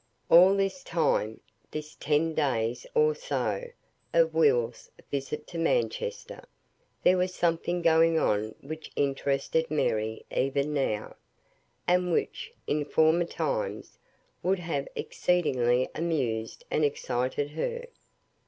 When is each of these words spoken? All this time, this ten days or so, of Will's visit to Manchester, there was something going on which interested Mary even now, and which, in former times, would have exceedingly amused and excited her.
All 0.31 0.55
this 0.55 0.83
time, 0.83 1.41
this 1.69 1.93
ten 1.93 2.33
days 2.33 2.87
or 2.95 3.13
so, 3.13 3.65
of 4.15 4.33
Will's 4.33 4.89
visit 5.11 5.45
to 5.49 5.59
Manchester, 5.59 6.43
there 7.03 7.17
was 7.19 7.35
something 7.35 7.83
going 7.83 8.17
on 8.17 8.55
which 8.61 8.91
interested 8.95 9.69
Mary 9.69 10.25
even 10.35 10.73
now, 10.73 11.17
and 11.87 12.11
which, 12.11 12.51
in 12.65 12.83
former 12.83 13.25
times, 13.25 13.99
would 14.41 14.57
have 14.57 14.87
exceedingly 14.95 15.87
amused 15.93 16.63
and 16.71 16.83
excited 16.83 17.51
her. 17.51 17.85